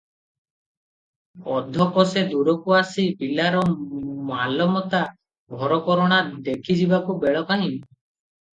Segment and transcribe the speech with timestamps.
[1.55, 3.61] ଅଧକୋଶେ ଦୂରକୁ ଆସି ପିଲାର
[4.31, 5.03] ମାଲମତା,
[5.63, 7.73] ଘରକରଣା ଦେଖିଯିବାକୁ ବେଳ କାହିଁ।